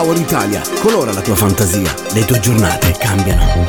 Power 0.00 0.16
Italia, 0.16 0.62
colora 0.80 1.12
la 1.12 1.20
tua 1.20 1.34
fantasia, 1.34 1.92
le 2.12 2.24
tue 2.24 2.38
giornate 2.38 2.92
cambiano. 2.96 3.64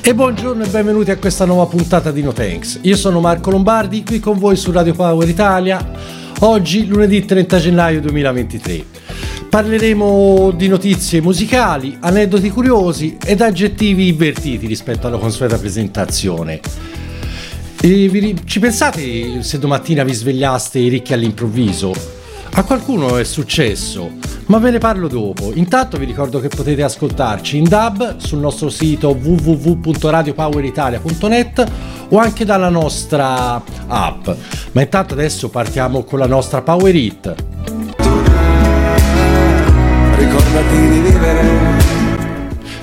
E 0.00 0.14
buongiorno 0.16 0.64
e 0.64 0.66
benvenuti 0.66 1.12
a 1.12 1.16
questa 1.16 1.44
nuova 1.44 1.66
puntata 1.66 2.10
di 2.10 2.20
No 2.20 2.32
Thanks. 2.32 2.80
Io 2.82 2.96
sono 2.96 3.20
Marco 3.20 3.52
Lombardi, 3.52 4.02
qui 4.02 4.18
con 4.18 4.36
voi 4.36 4.56
su 4.56 4.72
Radio 4.72 4.94
Power 4.94 5.28
Italia, 5.28 5.92
oggi 6.40 6.88
lunedì 6.88 7.24
30 7.24 7.58
gennaio 7.60 8.00
2023. 8.00 8.84
Parleremo 9.48 10.50
di 10.56 10.66
notizie 10.66 11.20
musicali, 11.20 11.98
aneddoti 12.00 12.50
curiosi 12.50 13.16
ed 13.24 13.42
aggettivi 13.42 14.08
invertiti 14.08 14.66
rispetto 14.66 15.06
alla 15.06 15.18
consueta 15.18 15.56
presentazione. 15.56 16.60
E 17.80 18.08
vi, 18.08 18.36
ci 18.44 18.58
pensate 18.58 19.44
se 19.44 19.60
domattina 19.60 20.02
vi 20.02 20.12
svegliaste 20.12 20.80
ricchi 20.88 21.12
all'improvviso? 21.12 21.94
A 22.54 22.64
qualcuno 22.64 23.18
è 23.18 23.24
successo, 23.24 24.14
ma 24.46 24.58
ve 24.58 24.72
ne 24.72 24.78
parlo 24.78 25.06
dopo. 25.06 25.52
Intanto 25.54 25.96
vi 25.96 26.04
ricordo 26.04 26.40
che 26.40 26.48
potete 26.48 26.82
ascoltarci 26.82 27.56
in 27.56 27.68
DAB 27.68 28.16
sul 28.16 28.40
nostro 28.40 28.68
sito 28.68 29.10
www.radiopoweritalia.net 29.10 31.70
o 32.08 32.18
anche 32.18 32.44
dalla 32.44 32.68
nostra 32.68 33.62
app. 33.86 34.28
Ma 34.72 34.80
intanto 34.80 35.14
adesso 35.14 35.48
partiamo 35.48 36.02
con 36.02 36.18
la 36.18 36.26
nostra 36.26 36.62
Power 36.62 36.96
It. 36.96 37.32
Ricordati 40.16 40.88
di 40.88 41.00
vivere 41.00 41.67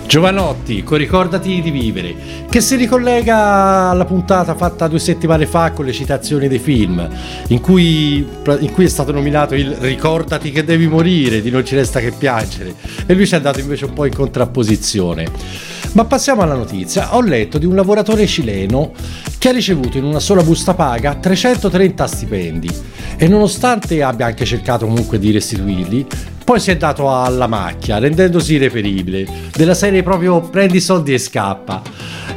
Giovanotti, 0.08 0.84
con 0.84 0.98
Ricordati 0.98 1.62
di 1.62 1.72
vivere, 1.72 2.16
che 2.50 2.62
si 2.62 2.76
ricollega 2.76 3.90
alla 3.90 4.06
puntata 4.06 4.56
fatta 4.56 4.88
due 4.88 5.00
settimane 5.00 5.46
fa 5.46 5.72
con 5.72 5.86
le 5.86 5.92
citazioni 5.92 6.48
dei 6.48 6.60
film, 6.60 7.08
in 7.48 7.60
cui, 7.60 8.18
in 8.60 8.72
cui, 8.72 8.86
è 8.86 8.90
stato 8.90 9.12
nominato 9.12 9.56
il 9.56 9.76
Ricordati 9.76 10.52
che 10.52 10.64
devi 10.64 10.88
morire, 10.88 11.42
di 11.42 11.50
Non 11.50 11.66
ci 11.66 11.76
resta 11.76 12.00
che 12.00 12.12
piangere, 12.12 12.76
e 13.06 13.14
lui 13.14 13.26
ci 13.26 13.34
è 13.34 13.38
andato 13.38 13.60
invece 13.60 13.86
un 13.86 13.94
po' 13.94 14.06
in 14.06 14.14
contrapposizione. 14.14 15.75
Ma 15.96 16.04
passiamo 16.04 16.42
alla 16.42 16.56
notizia. 16.56 17.16
Ho 17.16 17.22
letto 17.22 17.58
di 17.58 17.66
un 17.66 17.74
lavoratore 17.74 18.28
cileno 18.28 18.92
che 19.40 19.48
ha 19.48 19.54
ricevuto 19.54 19.98
in 19.98 20.04
una 20.04 20.20
sola 20.20 20.44
busta 20.44 20.74
paga 20.74 21.16
330 21.16 22.08
stipendi 22.08 22.70
e 23.16 23.30
nonostante 23.30 24.04
abbia 24.04 24.26
anche 24.26 24.44
cercato 24.44 24.86
comunque 24.88 25.20
di 25.20 25.32
restituirli, 25.32 26.06
poi 26.44 26.60
si 26.60 26.70
è 26.70 26.76
dato 26.76 27.10
alla 27.10 27.48
macchia, 27.48 27.98
rendendosi 27.98 28.56
irreperibile. 28.56 29.26
Della 29.56 29.74
serie 29.74 30.04
proprio 30.04 30.42
prendi 30.42 30.78
i 30.78 30.82
soldi 30.82 31.14
e 31.14 31.18
scappa. 31.18 31.82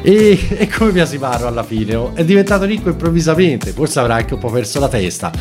E, 0.02 0.38
e 0.56 0.68
come 0.68 0.92
Biasimaro 0.92 1.48
alla 1.48 1.64
fine 1.64 1.96
oh, 1.96 2.14
è 2.14 2.24
diventato 2.24 2.64
ricco 2.64 2.90
improvvisamente, 2.90 3.72
forse 3.72 3.98
avrà 3.98 4.14
anche 4.14 4.34
un 4.34 4.40
po' 4.40 4.50
perso 4.50 4.78
la 4.78 4.88
testa. 4.88 5.32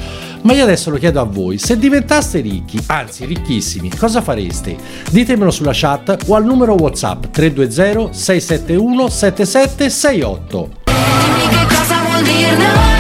Ma 0.41 0.53
io 0.53 0.63
adesso 0.63 0.89
lo 0.89 0.97
chiedo 0.97 1.19
a 1.19 1.23
voi, 1.23 1.57
se 1.57 1.77
diventaste 1.77 2.39
ricchi, 2.39 2.81
anzi 2.87 3.25
ricchissimi, 3.25 3.89
cosa 3.89 4.21
fareste? 4.21 4.75
Ditemelo 5.11 5.51
sulla 5.51 5.71
chat 5.73 6.17
o 6.27 6.35
al 6.35 6.45
numero 6.45 6.73
WhatsApp 6.73 7.25
320 7.31 8.13
671 8.13 9.09
7768. 9.09 10.69
Dimmi 10.83 11.47
che 11.49 11.75
cosa 11.75 12.01
vuol 12.03 12.23
dire 12.23 12.55
no? 12.57 12.96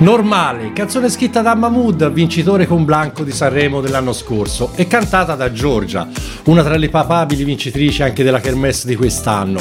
Normale, 0.00 0.72
canzone 0.72 1.08
scritta 1.08 1.42
da 1.42 1.56
Mahmood, 1.56 2.12
vincitore 2.12 2.68
con 2.68 2.84
Blanco 2.84 3.24
di 3.24 3.32
Sanremo 3.32 3.80
dell'anno 3.80 4.12
scorso 4.12 4.70
e 4.76 4.86
cantata 4.86 5.34
da 5.34 5.50
Giorgia, 5.50 6.06
una 6.44 6.62
tra 6.62 6.76
le 6.76 6.88
papabili 6.88 7.42
vincitrici 7.42 8.04
anche 8.04 8.22
della 8.22 8.38
Kermesse 8.38 8.86
di 8.86 8.94
quest'anno, 8.94 9.58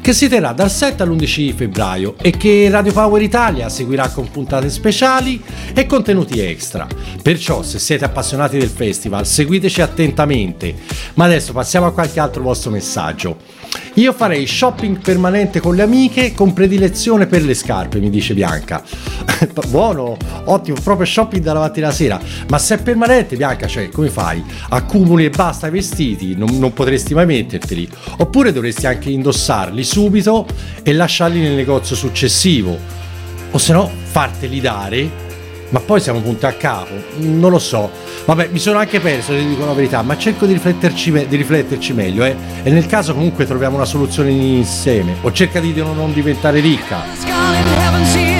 che 0.00 0.12
si 0.12 0.28
terrà 0.28 0.50
dal 0.52 0.72
7 0.72 1.04
all'11 1.04 1.54
febbraio 1.54 2.16
e 2.20 2.32
che 2.32 2.68
Radio 2.68 2.92
Power 2.92 3.22
Italia 3.22 3.68
seguirà 3.68 4.08
con 4.08 4.28
puntate 4.28 4.70
speciali 4.70 5.40
e 5.72 5.86
contenuti 5.86 6.40
extra. 6.40 6.88
Perciò 7.22 7.62
se 7.62 7.78
siete 7.78 8.04
appassionati 8.04 8.58
del 8.58 8.68
festival 8.68 9.24
seguiteci 9.24 9.82
attentamente, 9.82 10.74
ma 11.14 11.26
adesso 11.26 11.52
passiamo 11.52 11.86
a 11.86 11.92
qualche 11.92 12.18
altro 12.18 12.42
vostro 12.42 12.72
messaggio. 12.72 13.55
Io 13.96 14.12
farei 14.12 14.46
shopping 14.46 14.98
permanente 14.98 15.58
con 15.58 15.74
le 15.74 15.80
amiche 15.80 16.34
con 16.34 16.52
predilezione 16.52 17.26
per 17.26 17.42
le 17.42 17.54
scarpe, 17.54 17.98
mi 17.98 18.10
dice 18.10 18.34
Bianca. 18.34 18.82
Buono, 19.68 20.18
ottimo, 20.44 20.76
proprio 20.82 21.06
shopping 21.06 21.42
dalla 21.42 21.60
mattina 21.60 21.86
alla 21.86 21.94
sera. 21.94 22.20
Ma 22.48 22.58
se 22.58 22.74
è 22.74 22.82
permanente, 22.82 23.36
Bianca, 23.36 23.66
cioè 23.66 23.88
come 23.88 24.10
fai? 24.10 24.44
Accumuli 24.68 25.24
e 25.24 25.30
basta 25.30 25.68
i 25.68 25.70
vestiti, 25.70 26.36
non, 26.36 26.58
non 26.58 26.74
potresti 26.74 27.14
mai 27.14 27.24
metterteli. 27.24 27.88
Oppure 28.18 28.52
dovresti 28.52 28.86
anche 28.86 29.08
indossarli 29.08 29.82
subito 29.82 30.46
e 30.82 30.92
lasciarli 30.92 31.40
nel 31.40 31.54
negozio 31.54 31.96
successivo. 31.96 32.78
O 33.52 33.56
se 33.56 33.72
no, 33.72 33.90
farteli 34.02 34.60
dare 34.60 35.24
ma 35.70 35.80
poi 35.80 36.00
siamo 36.00 36.20
punti 36.20 36.46
a 36.46 36.52
capo, 36.52 36.94
non 37.18 37.50
lo 37.50 37.58
so. 37.58 37.90
Vabbè, 38.24 38.48
mi 38.50 38.58
sono 38.58 38.78
anche 38.78 39.00
perso, 39.00 39.32
ti 39.32 39.46
dico 39.46 39.64
la 39.64 39.72
verità, 39.72 40.02
ma 40.02 40.16
cerco 40.16 40.46
di 40.46 40.52
rifletterci, 40.52 41.10
me- 41.10 41.26
di 41.26 41.36
rifletterci 41.36 41.92
meglio, 41.92 42.24
eh. 42.24 42.36
E 42.62 42.70
nel 42.70 42.86
caso 42.86 43.14
comunque 43.14 43.46
troviamo 43.46 43.76
una 43.76 43.84
soluzione 43.84 44.30
insieme. 44.30 45.16
O 45.22 45.32
cerca 45.32 45.60
di 45.60 45.74
non 45.74 46.12
diventare 46.12 46.60
ricca. 46.60 48.35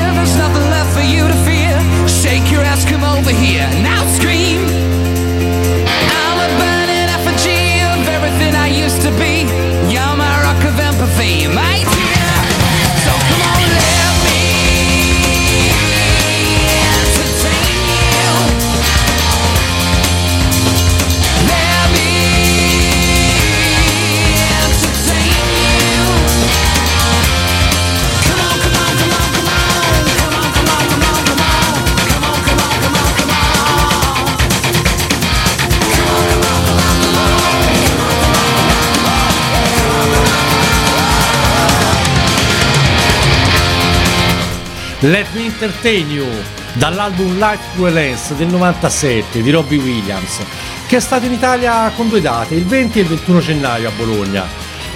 Let 45.06 45.28
Me 45.34 45.44
Entertain 45.44 46.10
You 46.10 46.26
dall'album 46.72 47.38
Life 47.38 47.62
Through 47.74 47.92
Lens 47.92 48.34
del 48.34 48.48
97 48.48 49.40
di 49.40 49.52
Robbie 49.52 49.78
Williams 49.78 50.40
che 50.88 50.96
è 50.96 51.00
stato 51.00 51.26
in 51.26 51.32
Italia 51.32 51.92
con 51.94 52.08
due 52.08 52.20
date, 52.20 52.56
il 52.56 52.64
20 52.64 52.98
e 52.98 53.02
il 53.02 53.08
21 53.08 53.38
gennaio 53.38 53.88
a 53.88 53.92
Bologna. 53.96 54.44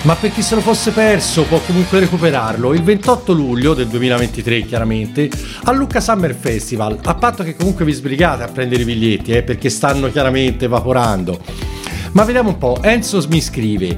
Ma 0.02 0.16
per 0.16 0.32
chi 0.32 0.42
se 0.42 0.56
lo 0.56 0.62
fosse 0.62 0.90
perso 0.90 1.44
può 1.44 1.60
comunque 1.60 2.00
recuperarlo 2.00 2.74
il 2.74 2.82
28 2.82 3.32
luglio 3.32 3.72
del 3.72 3.86
2023 3.86 4.62
chiaramente 4.62 5.30
a 5.64 5.70
Lucca 5.70 6.00
Summer 6.00 6.34
Festival, 6.34 6.98
a 7.04 7.14
patto 7.14 7.44
che 7.44 7.54
comunque 7.54 7.84
vi 7.84 7.92
sbrigate 7.92 8.42
a 8.42 8.48
prendere 8.48 8.82
i 8.82 8.86
biglietti 8.86 9.30
eh, 9.30 9.44
perché 9.44 9.70
stanno 9.70 10.10
chiaramente 10.10 10.64
evaporando. 10.64 11.69
Ma 12.12 12.24
vediamo 12.24 12.48
un 12.48 12.58
po', 12.58 12.82
Enzo 12.82 13.24
mi 13.28 13.40
scrive 13.40 13.96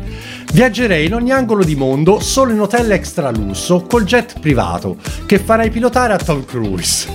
Viaggerei 0.53 1.07
in 1.07 1.15
ogni 1.15 1.33
angolo 1.33 1.65
di 1.65 1.75
mondo 1.75 2.21
solo 2.21 2.53
in 2.53 2.61
hotel 2.61 2.93
extra 2.93 3.31
lusso 3.31 3.87
col 3.89 4.05
jet 4.05 4.39
privato 4.39 4.97
che 5.25 5.39
farei 5.39 5.71
pilotare 5.71 6.13
a 6.13 6.19
Tom 6.19 6.45
Cruise. 6.45 7.09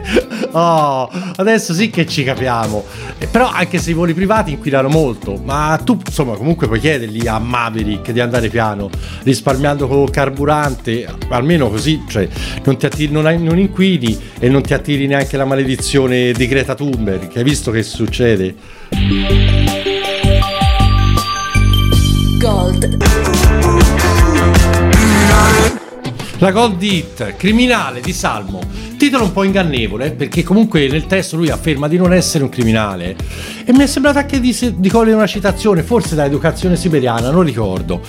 oh, 0.52 1.10
adesso 1.36 1.74
sì 1.74 1.90
che 1.90 2.06
ci 2.06 2.24
capiamo. 2.24 2.82
Eh, 3.18 3.26
però 3.26 3.50
anche 3.50 3.76
se 3.76 3.90
i 3.90 3.92
voli 3.92 4.14
privati 4.14 4.52
inquinano 4.52 4.88
molto, 4.88 5.38
ma 5.44 5.78
tu 5.84 6.00
insomma 6.02 6.36
comunque 6.36 6.68
puoi 6.68 6.80
chiedergli 6.80 7.26
a 7.26 7.38
Maverick 7.38 8.12
di 8.12 8.20
andare 8.20 8.48
piano, 8.48 8.88
risparmiando 9.24 9.86
col 9.86 10.08
carburante, 10.08 11.06
almeno 11.28 11.68
così, 11.68 12.02
cioè 12.08 12.26
non, 12.64 12.78
ti 12.78 12.86
attiri, 12.86 13.12
non, 13.12 13.24
non 13.42 13.58
inquini 13.58 14.18
e 14.38 14.48
non 14.48 14.62
ti 14.62 14.72
attiri 14.72 15.06
neanche 15.06 15.36
la 15.36 15.44
maledizione 15.44 16.32
di 16.32 16.46
Greta 16.46 16.74
Thunberg, 16.74 17.36
hai 17.36 17.44
visto 17.44 17.70
che 17.70 17.82
succede? 17.82 19.59
Gold. 22.40 22.96
La 26.38 26.50
Gold 26.52 26.82
Hit, 26.82 27.36
criminale 27.36 28.00
di 28.00 28.14
Salmo. 28.14 28.60
Titolo 28.96 29.24
un 29.24 29.32
po' 29.32 29.44
ingannevole 29.44 30.12
perché 30.12 30.42
comunque 30.42 30.88
nel 30.88 31.06
testo 31.06 31.36
lui 31.36 31.50
afferma 31.50 31.86
di 31.86 31.98
non 31.98 32.14
essere 32.14 32.42
un 32.42 32.48
criminale 32.48 33.14
e 33.66 33.72
mi 33.74 33.82
è 33.82 33.86
sembrato 33.86 34.20
anche 34.20 34.40
di, 34.40 34.56
di 34.76 34.88
cogliere 34.88 35.16
una 35.16 35.26
citazione, 35.26 35.82
forse 35.82 36.14
da 36.14 36.24
educazione 36.24 36.76
siberiana, 36.76 37.30
non 37.30 37.42
ricordo. 37.42 38.00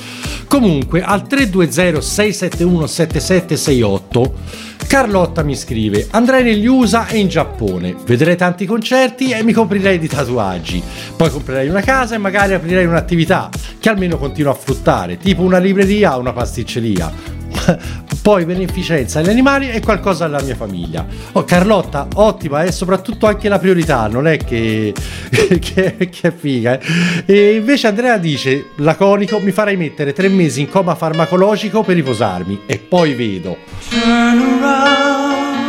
Comunque 0.47 1.03
al 1.03 1.27
320 1.27 2.01
671 2.01 2.87
7768 2.87 4.69
Carlotta 4.91 5.41
mi 5.41 5.55
scrive: 5.55 6.07
Andrei 6.11 6.43
negli 6.43 6.65
USA 6.65 7.07
e 7.07 7.17
in 7.17 7.29
Giappone, 7.29 7.95
vedrei 8.05 8.35
tanti 8.35 8.65
concerti 8.65 9.31
e 9.31 9.41
mi 9.41 9.53
coprirei 9.53 9.97
di 9.97 10.09
tatuaggi. 10.09 10.83
Poi 11.15 11.29
comprerei 11.29 11.69
una 11.69 11.79
casa 11.79 12.15
e 12.15 12.17
magari 12.17 12.53
aprirei 12.53 12.85
un'attività 12.85 13.49
che 13.81 13.89
almeno 13.89 14.17
continuo 14.17 14.51
a 14.51 14.55
fruttare, 14.55 15.17
tipo 15.17 15.41
una 15.41 15.57
libreria 15.57 16.15
o 16.15 16.19
una 16.19 16.33
pasticceria. 16.33 17.39
poi 18.21 18.45
beneficenza 18.45 19.19
agli 19.19 19.29
animali 19.29 19.71
e 19.71 19.81
qualcosa 19.81 20.25
alla 20.25 20.41
mia 20.41 20.55
famiglia. 20.55 21.05
Oh, 21.31 21.43
Carlotta, 21.43 22.07
ottima 22.13 22.63
e 22.63 22.71
soprattutto 22.71 23.25
anche 23.25 23.49
la 23.49 23.57
priorità, 23.57 24.07
non 24.07 24.27
è 24.27 24.37
che, 24.37 24.93
che, 25.59 25.59
che 25.97 26.21
è 26.21 26.31
figa. 26.31 26.79
Eh. 26.79 27.23
E 27.25 27.55
invece 27.55 27.87
Andrea 27.87 28.17
dice, 28.17 28.67
laconico, 28.75 29.39
mi 29.39 29.51
farai 29.51 29.75
mettere 29.77 30.13
tre 30.13 30.29
mesi 30.29 30.61
in 30.61 30.69
coma 30.69 30.93
farmacologico 30.93 31.81
per 31.81 31.95
riposarmi 31.95 32.61
e 32.67 32.77
poi 32.77 33.15
vedo. 33.15 33.57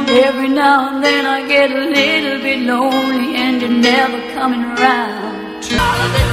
Every 0.09 0.49
now 0.49 0.88
and 0.88 1.03
then 1.03 1.25
I 1.25 1.47
get 1.47 1.70
a 1.70 1.88
little 1.88 2.38
bit 2.43 2.61
lonely 2.67 3.35
and 3.35 3.62
you're 3.62 3.73
never 3.73 4.20
coming 4.35 4.62
around. 4.76 6.31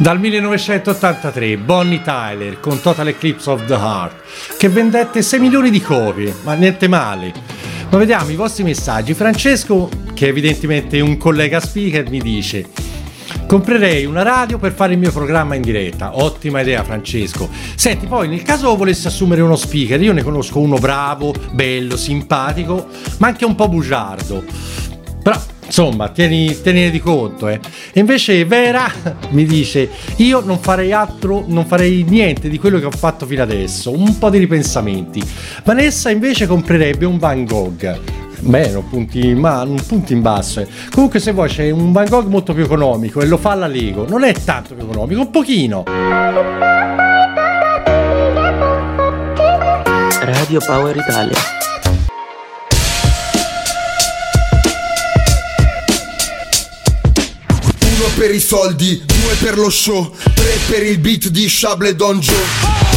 Dal 0.00 0.20
1983 0.20 1.56
Bonnie 1.56 2.00
Tyler 2.02 2.60
con 2.60 2.80
Total 2.80 3.08
Eclipse 3.08 3.50
of 3.50 3.64
the 3.66 3.74
Heart 3.74 4.56
che 4.56 4.68
vendette 4.68 5.22
6 5.22 5.40
milioni 5.40 5.70
di 5.70 5.80
copie, 5.80 6.32
ma 6.44 6.54
niente 6.54 6.86
male. 6.86 7.32
Ma 7.90 7.98
vediamo 7.98 8.30
i 8.30 8.36
vostri 8.36 8.62
messaggi. 8.62 9.12
Francesco, 9.12 9.88
che 10.14 10.28
evidentemente 10.28 10.98
è 10.98 11.00
un 11.00 11.16
collega 11.16 11.58
speaker, 11.58 12.08
mi 12.10 12.20
dice: 12.20 12.68
Comprerei 13.48 14.04
una 14.04 14.22
radio 14.22 14.58
per 14.58 14.72
fare 14.72 14.92
il 14.92 15.00
mio 15.00 15.10
programma 15.10 15.56
in 15.56 15.62
diretta. 15.62 16.16
Ottima 16.16 16.60
idea, 16.60 16.84
Francesco. 16.84 17.48
Senti, 17.74 18.06
poi 18.06 18.28
nel 18.28 18.42
caso 18.42 18.76
volessi 18.76 19.08
assumere 19.08 19.40
uno 19.40 19.56
speaker, 19.56 20.00
io 20.00 20.12
ne 20.12 20.22
conosco 20.22 20.60
uno 20.60 20.78
bravo, 20.78 21.34
bello, 21.50 21.96
simpatico, 21.96 22.86
ma 23.18 23.26
anche 23.26 23.44
un 23.44 23.56
po' 23.56 23.68
bugiardo. 23.68 24.44
Però 25.24 25.42
Insomma, 25.68 26.08
tieni, 26.08 26.60
tieni 26.62 26.90
di 26.90 26.98
conto. 26.98 27.46
Eh. 27.46 27.60
E 27.92 28.00
invece 28.00 28.44
Vera 28.46 28.90
mi 29.30 29.44
dice, 29.44 29.88
io 30.16 30.40
non 30.40 30.58
farei 30.58 30.92
altro, 30.92 31.44
non 31.46 31.66
farei 31.66 32.04
niente 32.08 32.48
di 32.48 32.58
quello 32.58 32.78
che 32.78 32.86
ho 32.86 32.90
fatto 32.90 33.26
fino 33.26 33.42
adesso, 33.42 33.92
un 33.92 34.18
po' 34.18 34.30
di 34.30 34.38
ripensamenti. 34.38 35.22
Vanessa 35.64 36.10
invece 36.10 36.46
comprerebbe 36.46 37.04
un 37.04 37.18
Van 37.18 37.44
Gogh. 37.44 38.00
Beh, 38.40 38.70
non 38.70 38.88
punti, 38.88 39.34
ma, 39.34 39.64
non 39.64 39.80
punti 39.86 40.14
in 40.14 40.22
basso. 40.22 40.60
Eh. 40.60 40.68
Comunque 40.90 41.18
se 41.20 41.32
vuoi 41.32 41.48
c'è 41.48 41.70
un 41.70 41.92
Van 41.92 42.06
Gogh 42.08 42.28
molto 42.28 42.54
più 42.54 42.64
economico 42.64 43.20
e 43.20 43.26
lo 43.26 43.36
fa 43.36 43.54
la 43.54 43.66
Lego. 43.66 44.08
Non 44.08 44.24
è 44.24 44.32
tanto 44.32 44.74
più 44.74 44.84
economico, 44.84 45.20
un 45.20 45.30
pochino. 45.30 45.84
Radio 50.20 50.60
Power 50.64 50.96
Italia. 50.96 51.57
Per 58.18 58.34
i 58.34 58.40
soldi, 58.40 59.00
due 59.06 59.34
per 59.34 59.56
lo 59.56 59.70
show, 59.70 60.12
tre 60.34 60.58
per 60.66 60.82
il 60.82 60.98
beat 60.98 61.28
di 61.28 61.48
Shable 61.48 61.94
Don 61.94 62.18
Joe. 62.18 62.34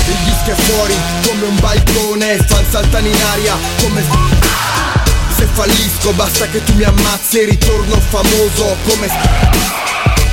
Il 0.07 0.15
disco 0.25 0.49
è 0.49 0.55
fuori 0.63 0.95
come 1.21 1.45
un 1.45 1.59
balcone, 1.59 2.37
fan 2.37 2.65
saltano 2.67 3.05
in 3.05 3.21
aria 3.31 3.55
come... 3.81 4.03
Se 5.37 5.47
fallisco 5.53 6.11
basta 6.13 6.47
che 6.47 6.63
tu 6.63 6.73
mi 6.73 6.83
ammazzi 6.83 7.39
e 7.39 7.45
ritorno 7.45 7.99
famoso 8.09 8.75
come... 8.87 9.07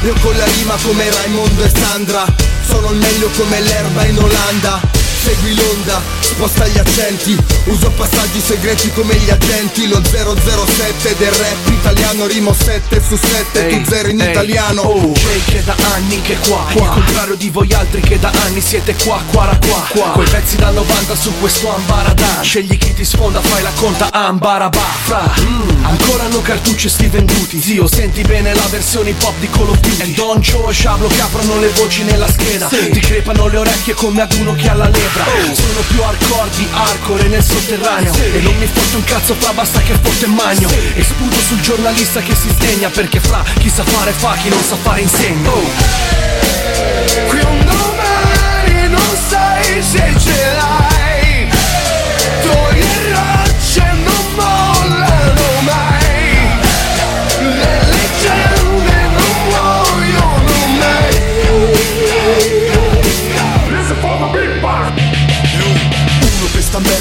Io 0.05 0.15
con 0.23 0.35
la 0.35 0.47
rima 0.47 0.75
come 0.83 1.11
Raimondo 1.11 1.65
e 1.65 1.73
Sandra 1.75 2.25
Sono 2.67 2.93
il 2.93 2.99
meglio 2.99 3.29
come 3.37 3.61
l'erba 3.61 4.05
in 4.05 4.17
Olanda 4.17 4.81
Segui 5.23 5.55
l'onda, 5.55 6.01
sposta 6.21 6.67
gli 6.69 6.79
accenti 6.79 7.37
Uso 7.65 7.91
passaggi 7.91 8.41
segreti 8.41 8.91
come 8.93 9.15
gli 9.17 9.29
agenti. 9.29 9.89
Lo 9.89 10.01
007 10.03 11.17
del 11.19 11.33
rap 11.33 11.69
italiano 11.69 12.27
Rimo 12.27 12.55
7 12.55 13.03
su 13.07 13.17
7, 13.17 13.67
hey, 13.67 13.83
tu 13.83 13.91
zero 13.91 14.09
in 14.09 14.21
hey, 14.21 14.31
italiano. 14.31 14.83
Oh, 14.83 15.13
che 15.47 15.63
da 15.65 15.75
anni 15.95 16.21
che 16.23 16.37
qua, 16.47 16.67
qua. 16.73 16.83
Il 16.83 17.03
contrario 17.03 17.35
di 17.35 17.51
voi 17.51 17.71
altri 17.73 18.01
che 18.01 18.19
da 18.19 18.31
anni 18.45 18.61
siete 18.61 18.95
qua, 19.05 19.21
qua, 19.31 19.59
qua, 19.67 19.87
qua. 19.89 20.11
Quei 20.13 20.29
pezzi 20.29 20.57
da 20.57 20.71
90 20.71 21.15
su 21.15 21.33
questo 21.41 21.75
ambaradan 21.75 22.43
Scegli 22.43 22.79
chi 22.79 22.95
ti 22.95 23.05
sfonda, 23.05 23.41
fai 23.41 23.63
la 23.63 23.73
conta 23.75 24.11
ambarabà 24.11 24.87
Fra, 25.05 25.35
mm, 25.41 25.85
ancora 25.85 26.25
hanno 26.25 26.41
cartucce 26.41 26.89
sti 26.89 27.07
venduti. 27.09 27.61
Zio, 27.61 27.87
senti 27.87 28.23
bene 28.23 28.55
la 28.55 28.67
versione 28.71 29.13
pop 29.13 29.35
di 29.41 29.51
Call 29.51 29.69
of 29.69 29.81
Duty. 29.81 30.11
E 30.11 30.15
Don 30.15 30.41
Joe 30.41 30.71
e 30.71 30.75
Shablo 30.75 31.09
che 31.09 31.21
aprono 31.21 31.59
le 31.59 31.69
voci 31.71 32.03
nella 32.05 32.31
scheda. 32.31 32.69
Sì. 32.69 32.91
Ti 32.91 33.01
crepano 33.01 33.49
le 33.49 33.59
orecchie 33.59 33.95
come 33.95 34.23
ad 34.23 34.33
uno 34.33 34.55
che 34.55 34.69
ha 34.69 34.75
la 34.75 34.89
lepre 34.89 35.08
sopra 35.09 35.25
Sono 35.55 35.81
più 35.89 36.03
hardcore 36.03 36.51
di 36.57 36.69
hardcore 36.71 37.29
nel 37.29 37.43
sotterraneo. 37.43 38.13
E 38.15 38.41
non 38.41 38.57
mi 38.57 38.67
fotte 38.67 38.97
un 38.97 39.05
cazzo 39.05 39.35
fra 39.35 39.53
basta 39.53 39.81
che 39.81 39.95
fotte 40.01 40.27
magno. 40.27 40.69
E 40.95 41.03
sputo 41.03 41.37
sul 41.39 41.61
giornalista 41.61 42.21
che 42.21 42.35
si 42.35 42.49
sdegna 42.51 42.89
Perché 42.89 43.21
fra 43.21 43.43
chi 43.59 43.69
sa 43.69 43.85
fare 43.85 44.13
fa, 44.13 44.37
chi 44.37 44.49
non 44.49 44.63
sa 44.63 44.77
fare 44.77 45.01
insegna. 45.01 45.51
Oh. 45.51 45.71
Qui 47.29 47.41
un 47.41 47.65
domani 47.65 48.89
non 48.89 49.19
sai 49.29 49.83
se 49.83 50.15
ce 50.19 50.53
l'hai 50.55 51.49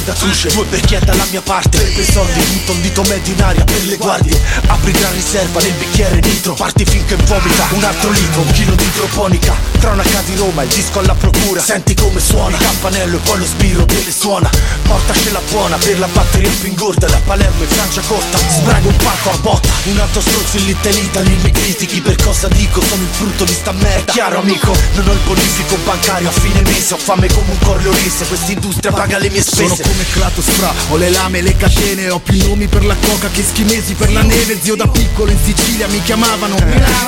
merda 0.07 0.15
suce 0.15 0.49
Due 0.49 0.65
perché 0.65 0.99
dalla 1.03 1.25
mia 1.31 1.41
parte. 1.41 1.77
Per 1.77 1.93
quei 1.93 2.05
soldi 2.05 2.39
butto 2.39 2.71
un 2.71 2.81
dito 2.81 3.01
medio 3.03 3.33
in 3.33 3.41
aria 3.41 3.63
per 3.63 3.83
le 3.85 3.97
guardie. 3.97 4.39
Apri 4.67 4.91
gran 4.91 5.11
riserva 5.13 5.59
nel 5.61 5.73
bicchiere 5.73 6.19
nitro 6.21 6.53
Parti 6.53 6.85
finché 6.85 7.15
vomita. 7.15 7.67
Un 7.71 7.83
altro 7.83 8.11
litro 8.11 8.41
Un 8.41 8.51
chilo 8.51 8.75
di 8.75 8.83
idroponica. 8.83 9.55
Cronaca 9.79 10.21
di 10.25 10.35
Roma, 10.35 10.63
il 10.63 10.69
disco 10.69 10.99
alla 10.99 11.13
procura. 11.13 11.61
Senti 11.61 11.93
come 11.93 12.19
suona. 12.19 12.57
Il 12.57 12.63
campanello 12.63 13.17
e 13.17 13.19
poi 13.19 13.37
lo 13.39 13.45
sbirro 13.45 13.85
che 13.85 14.01
le 14.03 14.11
suona. 14.11 14.49
Portacela 14.83 15.41
buona 15.49 15.77
per 15.77 15.99
la 15.99 16.07
batteria 16.07 16.49
più 16.59 16.69
ingorda 16.69 17.07
Da 17.07 17.19
Palermo 17.25 17.63
in 17.63 17.69
Francia 17.69 18.01
corta. 18.01 18.37
Sbrago 18.37 18.87
un 18.87 18.95
palco 18.97 19.31
a 19.31 19.37
botta. 19.37 19.69
Un 19.85 19.99
altro 19.99 20.21
stronzo 20.21 20.57
in 20.57 20.65
Little 20.65 20.99
Italy. 20.99 21.35
Mi 21.43 21.51
critichi 21.51 22.01
per 22.01 22.15
cosa 22.15 22.47
dico? 22.47 22.81
Sono 22.81 23.01
il 23.01 23.09
frutto 23.11 23.43
di 23.43 23.53
sta 23.53 23.71
merda. 23.73 24.11
Chiaro 24.11 24.39
amico 24.39 24.75
Non 24.93 25.07
ho 25.07 25.11
il 25.11 25.19
bonifico 25.25 25.77
bancario. 25.83 26.29
A 26.29 26.31
fine 26.31 26.61
mese 26.61 26.93
Ho 26.93 26.97
fame 26.97 27.27
come 27.27 27.51
un 27.51 27.59
corleonese. 27.59 28.25
Quest'industria 28.27 28.91
paga 28.91 29.17
le 29.17 29.29
mie 29.29 29.41
spese 29.41 29.96
come 29.97 30.05
Kratos 30.11 30.45
fra, 30.45 30.73
ho 30.89 30.97
le 30.97 31.09
lame 31.09 31.39
e 31.39 31.41
le 31.41 31.55
catene 31.55 32.09
Ho 32.09 32.19
più 32.19 32.37
nomi 32.45 32.67
per 32.67 32.85
la 32.85 32.95
coca 32.95 33.29
che 33.31 33.43
schimesi 33.43 33.93
per 33.93 34.11
la 34.11 34.21
neve. 34.21 34.57
Zio 34.61 34.75
da 34.75 34.87
piccolo 34.87 35.31
in 35.31 35.37
Sicilia 35.43 35.87
mi 35.87 36.01
chiamavano. 36.03 36.55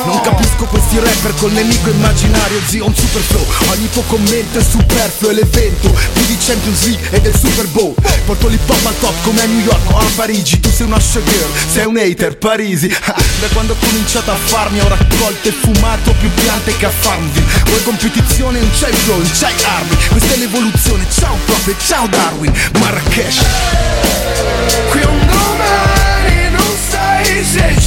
Non 0.05 0.21
capisco 0.21 0.65
questi 0.65 0.97
rapper 0.97 1.33
col 1.35 1.51
nemico 1.51 1.89
immaginario. 1.89 2.59
Zio 2.67 2.85
un 2.85 2.95
super 2.95 3.21
flow, 3.21 3.45
ogni 3.71 3.89
tuo 3.91 4.01
commento 4.03 4.59
è 4.59 4.63
superfluo 4.63 5.29
E 5.29 5.33
l'evento. 5.33 5.89
Più 6.13 6.25
di 6.25 6.37
Champions 6.37 6.85
League 6.85 7.09
e 7.11 7.21
del 7.21 7.35
Super 7.35 7.67
Bowl. 7.67 7.93
Porto 8.25 8.47
l'hip 8.47 8.69
hop 8.69 8.85
al 8.85 8.99
top 8.99 9.13
come 9.21 9.41
a 9.41 9.45
New 9.45 9.59
York 9.59 9.91
o 9.91 9.97
a 9.97 10.05
Parigi. 10.15 10.59
Tu 10.59 10.71
sei 10.71 10.85
una 10.87 10.99
showgirl, 10.99 11.51
sei 11.71 11.85
un 11.85 11.97
hater, 11.97 12.37
Parisi. 12.37 12.87
Da 12.87 13.47
quando 13.53 13.73
ho 13.73 13.77
cominciato 13.79 14.31
a 14.31 14.35
farmi 14.35 14.79
ho 14.79 14.87
raccolto 14.87 15.47
e 15.47 15.51
fumato 15.51 16.13
più 16.19 16.29
piante 16.33 16.75
che 16.75 16.85
a 16.85 16.89
Farmville 16.89 17.45
Vuoi 17.65 17.83
competizione, 17.83 18.59
non 18.59 18.69
c'hai 18.77 18.93
flow, 18.93 19.17
non 19.17 19.31
c'hai 19.33 19.53
armi. 19.63 19.95
Questa 20.09 20.33
è 20.33 20.37
l'evoluzione, 20.37 21.05
ciao 21.11 21.37
prof 21.45 21.75
ciao 21.85 22.07
Darwin, 22.07 22.51
Marrakesh. 22.79 23.39
Qui 24.91 24.99
un 24.99 25.19
domani 25.27 26.49
non 26.51 26.77
sai 26.89 27.43
se 27.43 27.78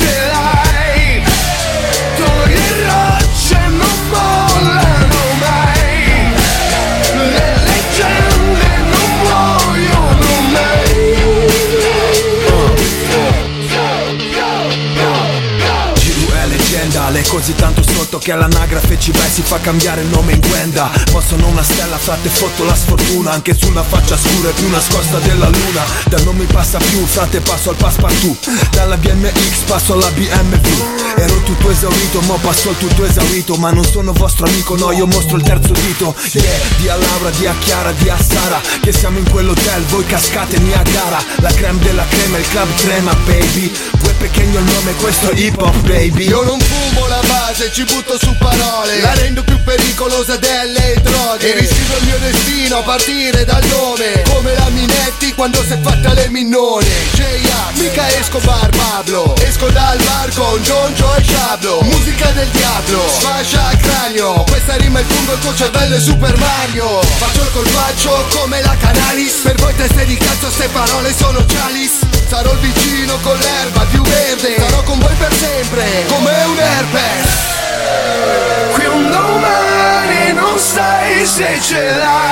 Tanto 18.12 18.18
sotto 18.18 18.18
che 18.18 18.32
all'anagrafe 18.32 18.98
ci 18.98 19.10
vai 19.12 19.30
si 19.30 19.40
fa 19.40 19.58
cambiare 19.58 20.02
il 20.02 20.08
nome 20.08 20.32
in 20.32 20.40
Gwenda. 20.40 20.90
Ma 21.12 21.20
sono 21.22 21.46
una 21.46 21.62
stella 21.62 21.96
frate 21.96 22.28
fotto 22.28 22.64
la 22.64 22.74
sfortuna. 22.74 23.30
Anche 23.30 23.54
sulla 23.54 23.82
faccia 23.82 24.18
scura 24.18 24.50
e 24.50 24.52
più 24.52 24.68
nascosta 24.68 25.18
della 25.18 25.48
luna. 25.48 25.82
Da 26.08 26.18
non 26.18 26.36
mi 26.36 26.44
passa 26.44 26.76
più 26.76 27.06
frate 27.06 27.40
passo 27.40 27.70
al 27.70 27.76
passepartout. 27.76 28.68
Dalla 28.70 28.98
BMX 28.98 29.62
passo 29.66 29.94
alla 29.94 30.10
BMW 30.10 31.14
Ero 31.16 31.42
tutto 31.44 31.70
esaurito 31.70 32.20
mo 32.22 32.36
passo 32.42 32.68
al 32.68 32.78
tutto 32.78 33.04
esaurito. 33.06 33.54
Ma 33.54 33.70
non 33.70 33.84
sono 33.84 34.12
vostro 34.12 34.44
amico 34.46 34.76
no 34.76 34.92
io 34.92 35.06
mostro 35.06 35.38
il 35.38 35.42
terzo 35.42 35.72
dito. 35.72 36.14
Yeah 36.32 36.60
di 36.76 36.88
a 36.88 36.96
Laura 36.96 37.30
di 37.30 37.46
a 37.46 37.54
Chiara 37.60 37.92
di 37.92 38.08
a 38.08 38.16
Sara 38.16 38.60
Che 38.80 38.92
siamo 38.92 39.18
in 39.18 39.30
quell'hotel 39.30 39.82
voi 39.84 40.04
cascate 40.04 40.56
a 40.56 40.82
gara 40.82 41.22
La 41.40 41.52
creme 41.52 41.78
della 41.82 42.04
crema 42.08 42.38
il 42.38 42.48
club 42.48 42.74
trema 42.76 43.14
baby. 43.24 43.72
Vuoi 43.98 44.14
pequeño 44.14 44.58
il 44.58 44.64
nome 44.64 44.92
questo 44.96 45.30
è 45.30 45.38
hip 45.38 45.60
hop 45.60 45.76
baby. 45.86 46.28
Io 46.28 46.42
non 46.42 46.60
fumo 46.60 47.06
la 47.06 47.20
base, 47.26 47.70
ci 47.72 47.84
butto 47.84 48.01
su 48.18 48.34
parole. 48.36 49.00
La 49.00 49.14
rendo 49.14 49.42
più 49.42 49.60
pericolosa 49.62 50.36
delle 50.36 50.96
droghe. 51.02 51.54
E 51.54 51.58
riscrivo 51.58 51.96
il 51.98 52.04
mio 52.04 52.18
destino 52.18 52.78
a 52.78 52.82
partire 52.82 53.44
dal 53.44 53.64
nome 53.66 54.22
Come 54.28 54.54
la 54.54 54.68
Minetti 54.70 55.32
quando 55.34 55.62
si 55.62 55.72
è 55.72 55.78
fatta 55.80 56.12
le 56.12 56.28
minnone. 56.28 56.86
J.A. 57.14 57.70
mica 57.74 58.08
Escobar 58.18 58.68
Pablo. 58.70 59.34
Esco 59.38 59.68
dal 59.68 59.98
bar 59.98 60.32
con 60.34 60.60
John 60.62 60.92
Joe 60.94 61.18
e 61.18 61.22
Shablo 61.24 61.80
Musica 61.82 62.30
del 62.30 62.48
diavolo, 62.48 63.02
sfascia 63.08 63.72
il 63.72 63.78
cranio. 63.78 64.44
Questa 64.44 64.76
rima 64.76 65.00
il 65.00 65.06
fungo, 65.06 65.32
il 65.32 65.38
tuo 65.40 65.54
cervello 65.54 65.96
è 65.96 66.00
Super 66.00 66.36
Mario. 66.38 67.00
Faccio 67.18 67.42
il 67.42 67.50
colpaccio 67.52 68.24
come 68.38 68.62
la 68.62 68.76
Canalis. 68.78 69.34
Per 69.42 69.54
voi 69.56 69.74
teste 69.76 70.04
di 70.06 70.16
cazzo 70.16 70.50
ste 70.50 70.68
parole 70.68 71.14
sono 71.14 71.44
chalice 71.46 72.12
Sarò 72.32 72.50
il 72.50 72.58
vicino 72.60 73.18
con 73.22 73.36
l'erba 73.36 73.84
più 73.90 74.00
verde. 74.00 74.56
Sarò 74.56 74.82
con 74.84 74.98
voi 74.98 75.14
per 75.18 75.32
sempre, 75.34 76.06
come 76.08 76.32
un 76.44 76.58
herpes 76.58 76.91
ce 81.60 81.74
l'hai 81.74 82.31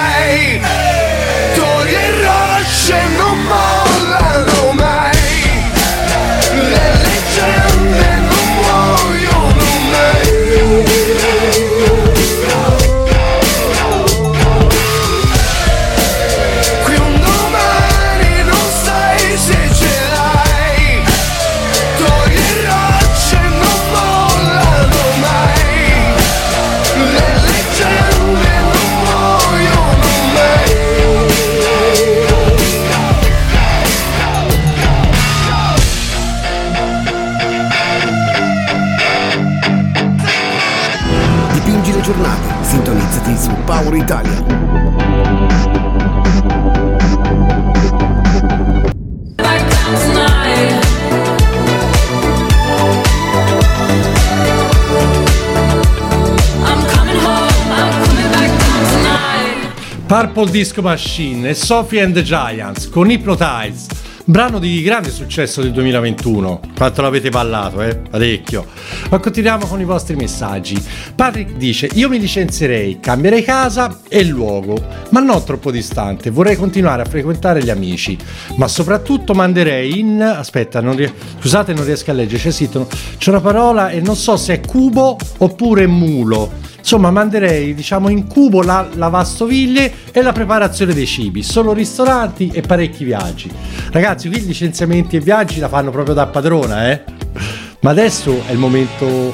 Purple 60.10 60.50
Disco 60.50 60.82
Machine 60.82 61.50
e 61.50 61.54
Sophie 61.54 62.02
and 62.02 62.12
the 62.12 62.24
Giants 62.24 62.88
con 62.88 63.08
Hypnotize, 63.08 63.86
brano 64.24 64.58
di 64.58 64.82
grande 64.82 65.08
successo 65.08 65.62
del 65.62 65.70
2021. 65.70 66.62
Quanto 66.76 67.00
l'avete 67.00 67.30
ballato, 67.30 67.80
eh? 67.80 67.94
Parecchio. 67.94 68.66
Ma 69.08 69.20
continuiamo 69.20 69.66
con 69.66 69.78
i 69.80 69.84
vostri 69.84 70.16
messaggi. 70.16 70.76
Patrick 71.14 71.52
dice: 71.52 71.88
Io 71.92 72.08
mi 72.08 72.18
licenzierei, 72.18 72.98
cambierei 72.98 73.44
casa 73.44 74.00
e 74.08 74.24
luogo, 74.24 74.84
ma 75.10 75.20
non 75.20 75.44
troppo 75.44 75.70
distante. 75.70 76.30
Vorrei 76.30 76.56
continuare 76.56 77.02
a 77.02 77.04
frequentare 77.04 77.62
gli 77.62 77.70
amici, 77.70 78.18
ma 78.56 78.66
soprattutto 78.66 79.32
manderei 79.32 80.00
in. 80.00 80.20
Aspetta, 80.20 80.80
non 80.80 80.96
rie- 80.96 81.14
scusate, 81.38 81.72
non 81.72 81.84
riesco 81.84 82.10
a 82.10 82.14
leggere. 82.14 82.42
C'è, 82.42 82.50
scritto- 82.50 82.88
c'è 83.16 83.30
una 83.30 83.40
parola 83.40 83.90
e 83.90 84.00
non 84.00 84.16
so 84.16 84.36
se 84.36 84.54
è 84.54 84.60
cubo 84.60 85.16
oppure 85.38 85.86
mulo. 85.86 86.69
Insomma, 86.80 87.10
manderei 87.10 87.74
diciamo 87.74 88.08
in 88.08 88.26
cubo 88.26 88.62
la 88.62 88.88
lavastoviglie 88.92 89.92
e 90.10 90.22
la 90.22 90.32
preparazione 90.32 90.92
dei 90.92 91.06
cibi, 91.06 91.42
solo 91.42 91.72
ristoranti 91.72 92.50
e 92.52 92.62
parecchi 92.62 93.04
viaggi. 93.04 93.50
Ragazzi, 93.92 94.28
qui 94.28 94.44
licenziamenti 94.44 95.16
e 95.16 95.20
viaggi 95.20 95.60
la 95.60 95.68
fanno 95.68 95.90
proprio 95.90 96.14
da 96.14 96.26
padrona, 96.26 96.90
eh? 96.90 97.04
Ma 97.80 97.90
adesso 97.90 98.42
è 98.46 98.52
il 98.52 98.58
momento. 98.58 99.32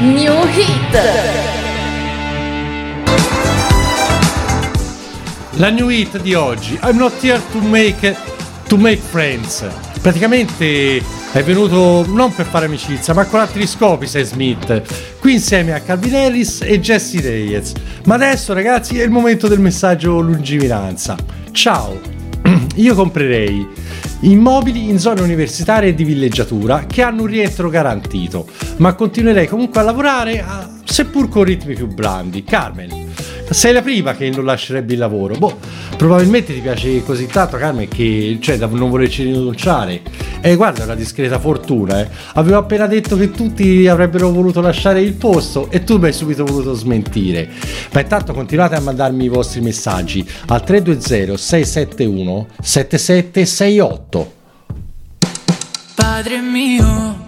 New 0.00 0.34
Hit. 0.54 1.52
La 5.58 5.70
new 5.70 5.88
hit 5.88 6.20
di 6.20 6.34
oggi. 6.34 6.76
I'm 6.82 6.96
not 6.96 7.12
here 7.22 7.40
to 7.52 7.60
make, 7.60 8.16
to 8.66 8.76
make 8.76 9.00
friends. 9.00 9.64
Praticamente 10.04 11.02
è 11.32 11.42
venuto 11.42 12.04
non 12.06 12.34
per 12.34 12.44
fare 12.44 12.66
amicizia, 12.66 13.14
ma 13.14 13.24
con 13.24 13.40
altri 13.40 13.66
scopi 13.66 14.06
Sam 14.06 14.22
Smith. 14.24 14.82
Qui 15.18 15.32
insieme 15.32 15.72
a 15.72 15.80
Calvin 15.80 16.14
Harris 16.14 16.60
e 16.60 16.78
Jesse 16.78 17.22
Reyes. 17.22 17.72
Ma 18.04 18.16
adesso, 18.16 18.52
ragazzi, 18.52 18.98
è 18.98 19.02
il 19.02 19.10
momento 19.10 19.48
del 19.48 19.60
messaggio 19.60 20.20
lungimiranza. 20.20 21.16
Ciao! 21.52 21.98
Io 22.76 22.94
comprerei 22.94 23.66
immobili 24.20 24.90
in 24.90 24.98
zone 24.98 25.22
universitarie 25.22 25.88
e 25.88 25.94
di 25.94 26.04
villeggiatura 26.04 26.84
che 26.84 27.00
hanno 27.00 27.22
un 27.22 27.28
rientro 27.28 27.70
garantito, 27.70 28.46
ma 28.76 28.92
continuerei 28.92 29.48
comunque 29.48 29.80
a 29.80 29.84
lavorare, 29.84 30.42
a- 30.42 30.68
seppur 30.84 31.30
con 31.30 31.44
ritmi 31.44 31.74
più 31.74 31.86
blandi. 31.86 32.44
Carmen, 32.44 33.10
sei 33.50 33.72
la 33.72 33.82
prima 33.82 34.14
che 34.14 34.30
non 34.30 34.44
lascerebbe 34.44 34.94
il 34.94 34.98
lavoro. 34.98 35.36
Boh, 35.36 35.58
probabilmente 35.96 36.54
ti 36.54 36.60
piace 36.60 37.02
così 37.04 37.26
tanto, 37.26 37.56
Carmen, 37.56 37.88
che 37.88 38.38
cioè 38.40 38.56
da 38.56 38.66
non 38.66 38.90
volerci 38.90 39.24
rinunciare. 39.24 40.02
E 40.40 40.56
guarda, 40.56 40.82
è 40.82 40.84
una 40.84 40.94
discreta 40.94 41.38
fortuna, 41.38 42.00
eh. 42.00 42.08
Avevo 42.34 42.58
appena 42.58 42.86
detto 42.86 43.16
che 43.16 43.30
tutti 43.30 43.86
avrebbero 43.86 44.30
voluto 44.30 44.60
lasciare 44.60 45.00
il 45.00 45.14
posto 45.14 45.70
e 45.70 45.84
tu 45.84 45.98
mi 45.98 46.06
hai 46.06 46.12
subito 46.12 46.44
voluto 46.44 46.74
smentire. 46.74 47.48
Ma 47.92 48.00
intanto 48.00 48.32
continuate 48.32 48.74
a 48.74 48.80
mandarmi 48.80 49.24
i 49.24 49.28
vostri 49.28 49.60
messaggi 49.60 50.26
al 50.46 50.62
320 50.62 51.36
671 51.36 52.46
7768. 52.60 54.32
Padre 55.94 56.40
mio, 56.40 57.26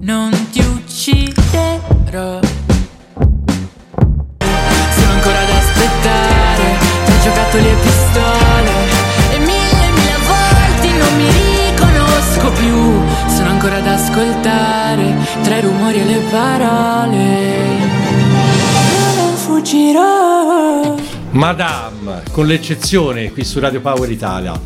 non 0.00 0.30
ti 0.50 0.60
ucciderò. 0.60 2.63
Tra 15.44 15.58
i 15.58 15.60
rumori 15.60 16.00
e 16.00 16.04
le 16.04 16.18
parole. 16.30 17.66
Non 19.16 19.34
fuggirò. 19.36 20.96
Madame, 21.32 22.22
con 22.32 22.46
l'eccezione 22.46 23.30
qui 23.30 23.44
su 23.44 23.60
Radio 23.60 23.80
Power 23.82 24.10
Italia. 24.10 24.58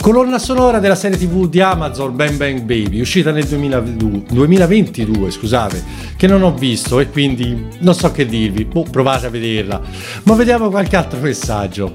Colonna 0.00 0.38
sonora 0.38 0.78
della 0.78 0.94
serie 0.94 1.18
TV 1.18 1.48
di 1.48 1.60
Amazon 1.60 2.16
Bang 2.16 2.36
Bang 2.36 2.60
Baby, 2.62 3.00
uscita 3.00 3.30
nel 3.30 3.44
2022 3.44 4.22
2022, 4.30 5.30
scusate, 5.30 5.84
che 6.16 6.26
non 6.26 6.42
ho 6.42 6.52
visto 6.54 6.98
e 6.98 7.10
quindi 7.10 7.68
non 7.80 7.94
so 7.94 8.10
che 8.10 8.24
dirvi. 8.24 8.64
Boh, 8.64 8.86
provate 8.90 9.26
a 9.26 9.30
vederla. 9.30 9.80
Ma 10.24 10.34
vediamo 10.34 10.70
qualche 10.70 10.96
altro 10.96 11.20
messaggio. 11.20 11.94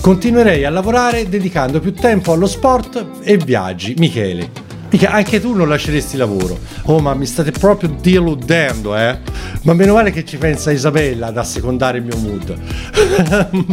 Continuerei 0.00 0.64
a 0.64 0.70
lavorare 0.70 1.26
dedicando 1.28 1.80
più 1.80 1.94
tempo 1.94 2.32
allo 2.32 2.46
sport 2.46 3.22
e 3.22 3.38
viaggi. 3.38 3.94
Michele. 3.96 4.71
Mica, 4.92 5.10
anche 5.10 5.40
tu 5.40 5.54
non 5.54 5.68
lasceresti 5.68 6.18
lavoro. 6.18 6.58
Oh, 6.84 7.00
ma 7.00 7.14
mi 7.14 7.24
state 7.24 7.50
proprio 7.50 7.96
deludendo, 7.98 8.94
eh? 8.94 9.18
Ma 9.62 9.72
meno 9.72 9.94
male 9.94 10.10
che 10.10 10.22
ci 10.22 10.36
pensa 10.36 10.70
Isabella 10.70 11.28
ad 11.28 11.38
assecondare 11.38 11.96
il 11.96 12.04
mio 12.04 12.18
mood. 12.18 12.54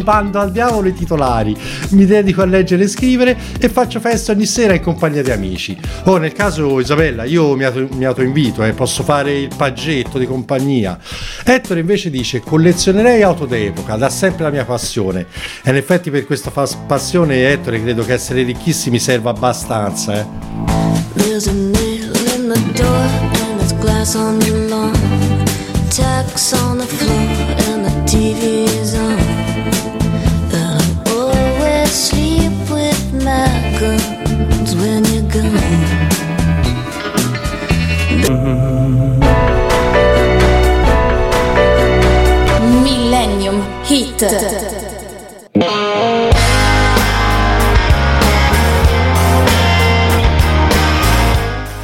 Mando 0.02 0.38
al 0.38 0.50
diavolo 0.50 0.88
i 0.88 0.94
titolari, 0.94 1.54
mi 1.90 2.06
dedico 2.06 2.40
a 2.40 2.46
leggere 2.46 2.84
e 2.84 2.88
scrivere 2.88 3.36
e 3.58 3.68
faccio 3.68 4.00
festa 4.00 4.32
ogni 4.32 4.46
sera 4.46 4.72
in 4.72 4.80
compagnia 4.80 5.22
di 5.22 5.30
amici. 5.30 5.78
Oh, 6.04 6.16
nel 6.16 6.32
caso 6.32 6.80
Isabella, 6.80 7.24
io 7.24 7.54
mi, 7.54 7.64
auto, 7.64 7.86
mi 7.92 8.06
autoinvito, 8.06 8.64
eh, 8.64 8.72
posso 8.72 9.02
fare 9.02 9.40
il 9.40 9.50
paggetto 9.54 10.16
di 10.16 10.24
compagnia. 10.24 10.98
Ettore 11.44 11.80
invece 11.80 12.08
dice 12.08 12.40
collezionerei 12.40 13.22
auto 13.22 13.44
d'epoca, 13.44 13.96
da 13.96 14.08
sempre 14.08 14.44
la 14.44 14.50
mia 14.50 14.64
passione. 14.64 15.26
E 15.62 15.68
in 15.68 15.76
effetti 15.76 16.10
per 16.10 16.24
questa 16.24 16.50
fas- 16.50 16.78
passione, 16.86 17.50
Ettore, 17.50 17.82
credo 17.82 18.06
che 18.06 18.14
essere 18.14 18.42
ricchissimi 18.42 18.98
serva 18.98 19.28
abbastanza, 19.28 20.14
eh. 20.18 21.00
There's 21.42 21.56
a 21.56 21.58
nail 21.58 22.12
in 22.34 22.50
the 22.50 22.60
door 22.76 23.06
and 23.40 23.60
there's 23.60 23.72
glass 23.72 24.14
on 24.14 24.40
the 24.40 24.68
lawn, 24.68 24.92
tacks 25.88 26.52
on 26.52 26.69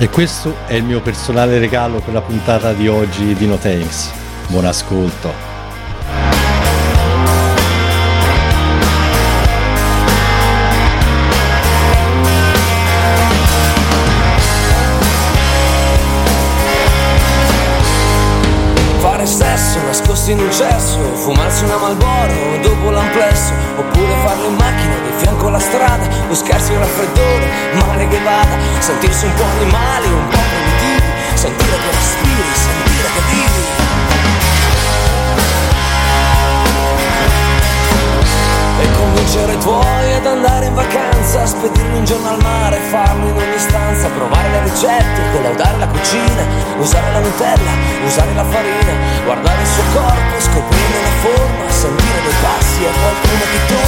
E 0.06 0.08
questo 0.08 0.54
è 0.68 0.74
il 0.74 0.84
mio 0.84 1.00
personale 1.00 1.58
regalo 1.58 1.98
per 1.98 2.14
la 2.14 2.20
puntata 2.20 2.72
di 2.72 2.86
oggi 2.86 3.34
di 3.34 3.44
No. 3.48 3.58
Buon 4.46 4.64
ascolto. 4.64 5.55
Nascosti 20.26 20.32
in 20.32 20.40
un 20.40 20.52
cesso, 20.52 20.98
fumarsi 21.14 21.64
una 21.64 21.76
Malboro 21.76 22.58
dopo 22.60 22.90
l'amplesso, 22.90 23.52
oppure 23.76 24.14
farlo 24.24 24.48
in 24.48 24.54
macchina 24.54 24.94
di 24.96 25.10
fianco 25.18 25.46
alla 25.46 25.58
strada, 25.58 26.06
buscarsi 26.26 26.72
un 26.72 26.78
raffreddore, 26.78 27.48
male 27.74 28.08
che 28.08 28.18
vada, 28.22 28.56
sentirsi 28.78 29.26
un 29.26 29.34
po' 29.34 29.44
animali, 29.44 30.06
un 30.06 30.28
po' 30.28 30.38
primitivi, 30.38 31.12
sentire 31.34 31.76
che 31.78 31.90
respiri, 31.90 32.42
sentire 32.54 33.08
che 33.14 33.34
vivi. 33.34 33.45
E 39.26 39.28
convincere 39.28 39.54
i 39.54 39.58
tuoi 39.58 40.12
ad 40.14 40.26
andare 40.26 40.66
in 40.66 40.74
vacanza, 40.74 41.46
spedirli 41.46 41.98
un 41.98 42.04
giorno 42.04 42.28
al 42.28 42.40
mare, 42.42 42.78
farlo 42.78 43.26
in 43.26 43.36
ogni 43.36 43.58
stanza, 43.58 44.08
provare 44.08 44.48
le 44.50 44.62
ricette, 44.62 45.20
collaudare 45.32 45.78
la 45.78 45.88
cucina, 45.88 46.46
usare 46.78 47.10
la 47.10 47.18
Nutella, 47.18 47.72
usare 48.04 48.34
la 48.34 48.44
farina, 48.44 48.92
guardare 49.24 49.60
il 49.60 49.66
suo 49.66 49.82
corpo, 49.92 50.38
scoprire 50.38 51.02
la 51.02 51.14
forma, 51.26 51.70
sentire 51.70 52.22
dei 52.22 52.34
passi 52.40 52.84
e 52.84 52.90
qualcuno 53.02 53.44
che 53.50 53.66
torna. 53.66 53.85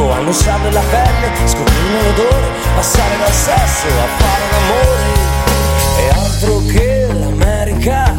Un 0.00 0.06
tango 0.06 0.12
Annusarle 0.12 0.70
la 0.72 0.82
pelle, 0.90 1.48
scoprirne 1.48 2.02
l'odore, 2.02 2.46
passare 2.74 3.16
dal 3.18 3.32
sesso 3.32 3.86
a 3.86 4.06
fare 4.18 4.44
l'amore. 4.50 5.08
E 5.98 6.08
altro 6.08 6.62
che 6.66 7.08
l'America, 7.12 8.14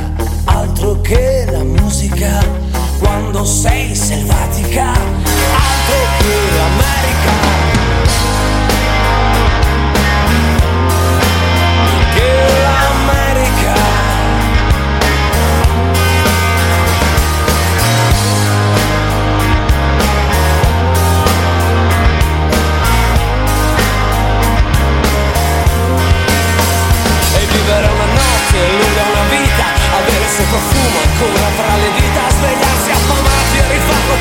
altro 0.46 1.02
che 1.02 1.46
la 1.50 1.64
musica. 1.64 2.44
Quando 3.00 3.44
sei 3.46 3.96
selvatica, 3.96 4.94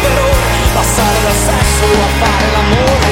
per 0.00 0.12
ore 0.22 0.58
passare 0.72 1.22
dal 1.22 1.32
sesso 1.32 1.84
a 1.84 2.24
fare 2.24 2.50
l'amore 2.52 3.09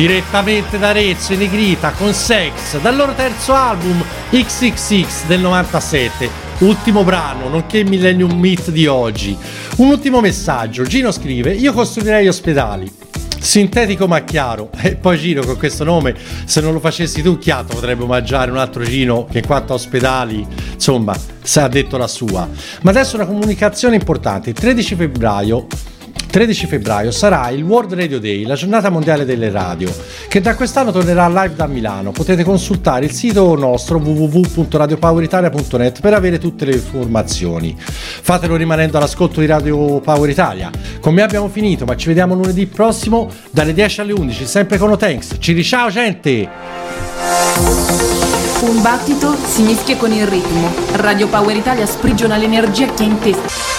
Direttamente 0.00 0.78
da 0.78 0.88
Arezzo 0.88 1.34
e 1.34 1.36
Negrita 1.36 1.90
con 1.90 2.14
Sex 2.14 2.80
dal 2.80 2.96
loro 2.96 3.12
terzo 3.12 3.52
album 3.52 4.02
XXX 4.30 5.26
del 5.26 5.40
97, 5.40 6.30
ultimo 6.60 7.04
brano, 7.04 7.50
nonché 7.50 7.84
Millennium 7.84 8.32
Meet 8.32 8.70
di 8.70 8.86
oggi. 8.86 9.36
Un 9.76 9.88
ultimo 9.88 10.22
messaggio, 10.22 10.84
Gino 10.84 11.12
scrive: 11.12 11.52
Io 11.52 11.74
costruirei 11.74 12.26
ospedali. 12.28 12.90
Sintetico 13.38 14.06
ma 14.06 14.24
chiaro, 14.24 14.70
e 14.80 14.96
poi 14.96 15.18
Gino 15.18 15.44
con 15.44 15.58
questo 15.58 15.84
nome, 15.84 16.16
se 16.46 16.62
non 16.62 16.72
lo 16.72 16.80
facessi 16.80 17.20
tu, 17.20 17.36
chiaro 17.36 17.66
potrebbe 17.66 18.02
omaggiare 18.02 18.50
un 18.50 18.56
altro 18.56 18.82
Gino 18.82 19.26
che 19.30 19.40
in 19.40 19.46
quanto 19.46 19.74
a 19.74 19.76
ospedali, 19.76 20.46
insomma, 20.72 21.14
sa 21.42 21.68
detto 21.68 21.98
la 21.98 22.08
sua. 22.08 22.48
Ma 22.80 22.90
adesso 22.90 23.16
una 23.16 23.26
comunicazione 23.26 23.96
importante, 23.96 24.48
il 24.48 24.56
13 24.56 24.94
febbraio 24.94 25.66
13 26.30 26.66
febbraio 26.66 27.10
sarà 27.10 27.50
il 27.50 27.64
World 27.64 27.94
Radio 27.94 28.20
Day, 28.20 28.44
la 28.44 28.54
giornata 28.54 28.88
mondiale 28.88 29.24
delle 29.24 29.50
radio, 29.50 29.92
che 30.28 30.40
da 30.40 30.54
quest'anno 30.54 30.92
tornerà 30.92 31.28
live 31.28 31.56
da 31.56 31.66
Milano. 31.66 32.12
Potete 32.12 32.44
consultare 32.44 33.06
il 33.06 33.10
sito 33.10 33.56
nostro 33.56 33.98
www.radiopoweritalia.net 33.98 36.00
per 36.00 36.14
avere 36.14 36.38
tutte 36.38 36.64
le 36.64 36.74
informazioni. 36.74 37.74
Fatelo 37.76 38.54
rimanendo 38.54 38.96
all'ascolto 38.96 39.40
di 39.40 39.46
Radio 39.46 39.98
Power 39.98 40.30
Italia. 40.30 40.70
Con 41.00 41.14
me 41.14 41.22
abbiamo 41.22 41.48
finito, 41.48 41.84
ma 41.84 41.96
ci 41.96 42.06
vediamo 42.06 42.34
lunedì 42.34 42.66
prossimo 42.66 43.28
dalle 43.50 43.74
10 43.74 44.02
alle 44.02 44.12
11, 44.12 44.46
sempre 44.46 44.78
con 44.78 44.92
Otanks. 44.92 45.34
Ci 45.40 45.64
ciao 45.64 45.90
gente! 45.90 46.48
Un 48.60 48.82
battito 48.82 49.34
si 49.46 49.62
mischia 49.62 49.96
con 49.96 50.12
il 50.12 50.26
ritmo. 50.26 50.70
Radio 50.92 51.26
Power 51.26 51.56
Italia 51.56 51.86
sprigiona 51.86 52.36
l'energia 52.36 52.86
che 52.92 53.02
è 53.02 53.06
in 53.06 53.18
testa. 53.18 53.69